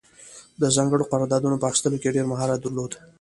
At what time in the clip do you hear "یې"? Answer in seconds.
2.09-2.15